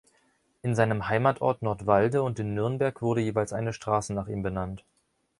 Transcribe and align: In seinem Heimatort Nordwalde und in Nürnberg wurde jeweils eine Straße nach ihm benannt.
In 0.63 0.73
seinem 0.73 1.07
Heimatort 1.09 1.61
Nordwalde 1.61 2.23
und 2.23 2.39
in 2.39 2.55
Nürnberg 2.55 3.03
wurde 3.03 3.21
jeweils 3.21 3.53
eine 3.53 3.71
Straße 3.71 4.15
nach 4.15 4.27
ihm 4.27 4.41
benannt. 4.41 4.83